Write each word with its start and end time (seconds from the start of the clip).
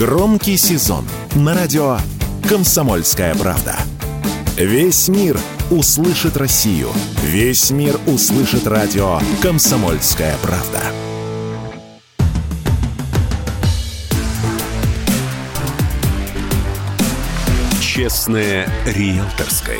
Громкий 0.00 0.56
сезон 0.56 1.04
на 1.34 1.54
радио 1.54 1.98
«Комсомольская 2.48 3.34
правда». 3.34 3.76
Весь 4.56 5.08
мир 5.08 5.38
услышит 5.70 6.38
Россию. 6.38 6.88
Весь 7.22 7.70
мир 7.70 8.00
услышит 8.06 8.66
радио 8.66 9.20
«Комсомольская 9.42 10.34
правда». 10.42 10.80
Честное 17.82 18.70
риэлторское. 18.86 19.76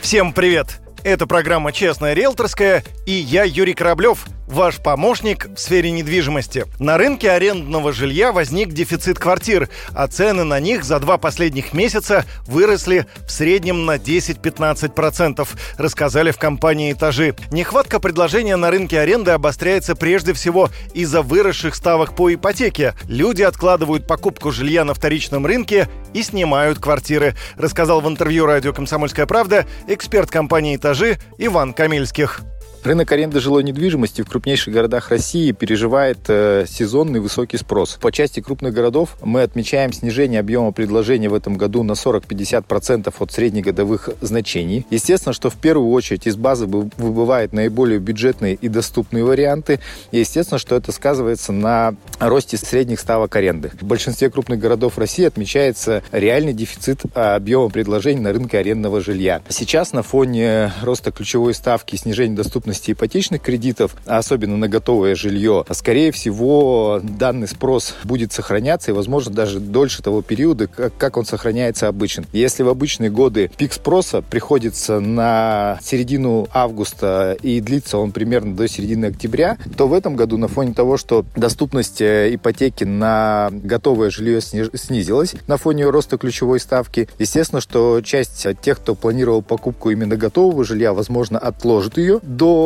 Всем 0.00 0.32
привет! 0.32 0.80
Это 1.04 1.28
программа 1.28 1.70
«Честная 1.70 2.14
риэлторская» 2.14 2.82
и 3.06 3.12
я, 3.12 3.44
Юрий 3.44 3.74
Кораблев– 3.74 4.26
ваш 4.48 4.78
помощник 4.78 5.48
в 5.54 5.58
сфере 5.58 5.90
недвижимости. 5.90 6.64
На 6.78 6.98
рынке 6.98 7.30
арендного 7.30 7.92
жилья 7.92 8.32
возник 8.32 8.72
дефицит 8.72 9.18
квартир, 9.18 9.68
а 9.94 10.06
цены 10.08 10.44
на 10.44 10.58
них 10.60 10.84
за 10.84 10.98
два 11.00 11.18
последних 11.18 11.72
месяца 11.72 12.24
выросли 12.46 13.06
в 13.26 13.30
среднем 13.30 13.86
на 13.86 13.96
10-15%, 13.96 15.48
рассказали 15.76 16.30
в 16.30 16.38
компании 16.38 16.92
«Этажи». 16.92 17.34
Нехватка 17.50 18.00
предложения 18.00 18.56
на 18.56 18.70
рынке 18.70 19.00
аренды 19.00 19.32
обостряется 19.32 19.94
прежде 19.94 20.32
всего 20.32 20.70
из-за 20.94 21.22
выросших 21.22 21.74
ставок 21.74 22.14
по 22.16 22.32
ипотеке. 22.32 22.94
Люди 23.06 23.42
откладывают 23.42 24.06
покупку 24.06 24.50
жилья 24.50 24.84
на 24.84 24.94
вторичном 24.94 25.46
рынке 25.46 25.88
и 26.14 26.22
снимают 26.22 26.78
квартиры, 26.78 27.36
рассказал 27.56 28.00
в 28.00 28.08
интервью 28.08 28.46
радио 28.46 28.72
«Комсомольская 28.72 29.26
правда» 29.26 29.66
эксперт 29.86 30.30
компании 30.30 30.76
«Этажи» 30.76 31.18
Иван 31.38 31.74
Камильских. 31.74 32.42
Рынок 32.88 33.12
аренды 33.12 33.38
жилой 33.38 33.64
недвижимости 33.64 34.22
в 34.22 34.30
крупнейших 34.30 34.72
городах 34.72 35.10
России 35.10 35.52
переживает 35.52 36.20
э, 36.28 36.64
сезонный 36.66 37.20
высокий 37.20 37.58
спрос. 37.58 37.98
По 38.00 38.10
части 38.10 38.40
крупных 38.40 38.72
городов 38.72 39.18
мы 39.22 39.42
отмечаем 39.42 39.92
снижение 39.92 40.40
объема 40.40 40.72
предложения 40.72 41.28
в 41.28 41.34
этом 41.34 41.58
году 41.58 41.82
на 41.82 41.92
40-50% 41.92 43.14
от 43.18 43.30
среднегодовых 43.30 44.08
значений. 44.22 44.86
Естественно, 44.88 45.34
что 45.34 45.50
в 45.50 45.56
первую 45.56 45.90
очередь 45.90 46.26
из 46.26 46.36
базы 46.36 46.64
выбывают 46.64 47.52
наиболее 47.52 47.98
бюджетные 47.98 48.54
и 48.54 48.68
доступные 48.68 49.22
варианты. 49.22 49.80
И 50.10 50.20
естественно, 50.20 50.56
что 50.56 50.74
это 50.74 50.90
сказывается 50.90 51.52
на 51.52 51.94
росте 52.18 52.56
средних 52.56 53.00
ставок 53.00 53.36
аренды. 53.36 53.70
В 53.78 53.84
большинстве 53.84 54.30
крупных 54.30 54.60
городов 54.60 54.96
России 54.96 55.26
отмечается 55.26 56.02
реальный 56.10 56.54
дефицит 56.54 57.02
а, 57.14 57.36
объема 57.36 57.68
предложений 57.68 58.20
на 58.20 58.32
рынке 58.32 58.56
арендного 58.56 59.02
жилья. 59.02 59.42
Сейчас 59.50 59.92
на 59.92 60.02
фоне 60.02 60.72
роста 60.80 61.10
ключевой 61.10 61.52
ставки 61.52 61.94
и 61.94 61.98
снижения 61.98 62.34
доступности 62.34 62.77
доступности 62.78 62.92
ипотечных 62.92 63.42
кредитов, 63.42 63.96
особенно 64.06 64.56
на 64.56 64.68
готовое 64.68 65.14
жилье, 65.14 65.64
скорее 65.70 66.12
всего, 66.12 67.00
данный 67.02 67.48
спрос 67.48 67.94
будет 68.04 68.32
сохраняться 68.32 68.90
и, 68.90 68.94
возможно, 68.94 69.32
даже 69.32 69.60
дольше 69.60 70.02
того 70.02 70.22
периода, 70.22 70.66
как 70.66 71.16
он 71.16 71.24
сохраняется 71.24 71.88
обычно. 71.88 72.24
Если 72.32 72.62
в 72.62 72.68
обычные 72.68 73.10
годы 73.10 73.50
пик 73.56 73.72
спроса 73.72 74.22
приходится 74.22 75.00
на 75.00 75.78
середину 75.82 76.48
августа 76.52 77.36
и 77.42 77.60
длится 77.60 77.98
он 77.98 78.12
примерно 78.12 78.54
до 78.54 78.68
середины 78.68 79.06
октября, 79.06 79.56
то 79.76 79.88
в 79.88 79.92
этом 79.92 80.16
году 80.16 80.36
на 80.36 80.48
фоне 80.48 80.72
того, 80.72 80.96
что 80.96 81.24
доступность 81.36 82.00
э, 82.00 82.34
ипотеки 82.34 82.84
на 82.84 83.50
готовое 83.50 84.10
жилье 84.10 84.40
снизилась 84.40 85.34
на 85.46 85.56
фоне 85.56 85.88
роста 85.88 86.18
ключевой 86.18 86.60
ставки, 86.60 87.08
естественно, 87.18 87.60
что 87.60 88.00
часть 88.02 88.46
тех, 88.62 88.78
кто 88.78 88.94
планировал 88.94 89.42
покупку 89.42 89.90
именно 89.90 90.16
готового 90.16 90.64
жилья, 90.64 90.92
возможно, 90.92 91.38
отложит 91.38 91.98
ее 91.98 92.20
до 92.22 92.57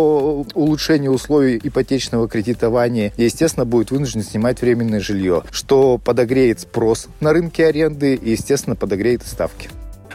улучшения 0.55 1.11
условий 1.11 1.61
ипотечного 1.63 2.29
кредитования, 2.29 3.13
естественно, 3.17 3.65
будет 3.65 3.91
вынужден 3.91 4.23
снимать 4.23 4.61
временное 4.61 5.01
жилье, 5.01 5.43
что 5.51 5.99
подогреет 5.99 6.61
спрос 6.61 7.09
на 7.21 7.33
рынке 7.33 7.67
аренды 7.67 8.15
и, 8.15 8.31
естественно, 8.31 8.77
подогреет 8.77 9.23
ставки. 9.25 9.69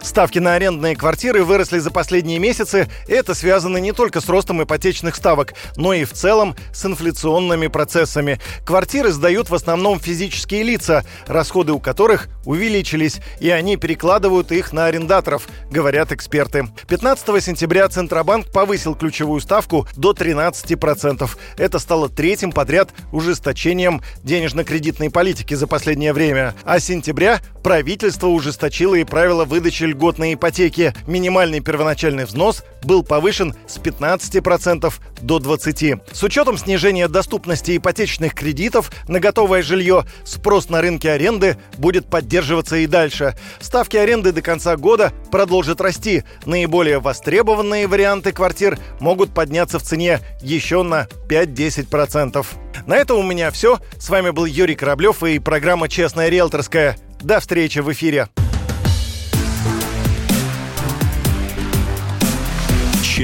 Ставки 0.08 0.40
на 0.40 0.54
арендные 0.54 0.96
квартиры 0.96 1.44
выросли 1.44 1.80
за 1.80 1.92
последние 1.92 2.40
месяцы. 2.40 2.88
Это 3.10 3.34
связано 3.34 3.76
не 3.76 3.92
только 3.92 4.22
с 4.22 4.30
ростом 4.30 4.64
ипотечных 4.64 5.18
ставок, 5.18 5.54
но 5.76 5.92
и 5.94 6.06
в 6.06 6.14
целом 6.14 6.56
с 6.72 6.86
инфляционными 6.86 7.68
процессами. 7.68 8.40
Квартиры 8.66 9.12
сдают 9.12 9.50
в 9.50 9.54
основном 9.54 10.00
физические 10.00 10.64
лица, 10.64 11.04
расходы 11.28 11.74
у 11.74 11.82
которых 11.82 12.30
увеличились, 12.46 13.18
и 13.42 13.50
они 13.50 13.76
перекладывают 13.76 14.54
их 14.54 14.72
на 14.72 14.86
арендаторов, 14.86 15.46
говорят 15.70 16.14
эксперты. 16.14 16.70
15 16.88 17.44
сентября 17.44 17.90
Центробанк 17.90 18.50
повысил 18.50 18.96
ключевую 18.96 19.42
ставку 19.42 19.90
до 19.98 20.14
13%. 20.14 21.30
Это 21.58 21.80
стало 21.80 22.08
третьим 22.08 22.54
подряд 22.54 22.92
ужесточением 23.12 24.02
денежно-кредитной 24.24 25.10
политики 25.10 25.54
за 25.54 25.68
последнее 25.68 26.14
время. 26.14 26.56
А 26.64 26.80
с 26.80 26.86
сентября 26.86 27.42
правительство 27.62 28.28
ужесточило 28.28 28.96
и 28.96 29.04
правила 29.04 29.44
выдачи 29.44 29.84
льготной 29.98 30.36
ипотеки. 30.36 30.94
Минимальный 31.08 31.60
первоначальный 31.60 32.26
взнос 32.26 32.64
был 32.84 33.04
повышен 33.04 33.56
с 33.68 33.78
15% 33.80 34.94
до 35.22 35.38
20%. 35.40 36.00
С 36.14 36.24
учетом 36.24 36.58
снижения 36.58 37.08
доступности 37.08 37.76
ипотечных 37.76 38.36
кредитов 38.36 38.92
на 39.08 39.20
готовое 39.20 39.64
жилье, 39.64 40.06
спрос 40.24 40.70
на 40.70 40.82
рынке 40.82 41.12
аренды 41.12 41.58
будет 41.78 42.08
поддерживаться 42.08 42.78
и 42.78 42.86
дальше. 42.86 43.36
Ставки 43.60 43.98
аренды 43.98 44.32
до 44.32 44.44
конца 44.44 44.78
года 44.78 45.12
продолжат 45.32 45.82
расти. 45.82 46.24
Наиболее 46.46 47.00
востребованные 47.00 47.88
варианты 47.88 48.32
квартир 48.32 48.78
могут 49.00 49.34
подняться 49.34 49.80
в 49.80 49.84
цене 49.84 50.20
еще 50.42 50.84
на 50.84 51.08
5-10%. 51.28 52.46
На 52.86 52.96
этом 52.96 53.18
у 53.18 53.24
меня 53.24 53.50
все. 53.50 53.80
С 53.98 54.10
вами 54.10 54.30
был 54.30 54.46
Юрий 54.46 54.76
Кораблев 54.76 55.24
и 55.24 55.40
программа 55.40 55.90
«Честная 55.90 56.30
риэлторская». 56.30 56.98
До 57.20 57.40
встречи 57.40 57.80
в 57.80 57.92
эфире. 57.92 58.28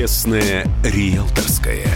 Честное 0.03 0.65
риэлторское. 0.83 1.87